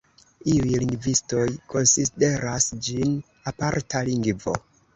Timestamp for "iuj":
0.53-0.71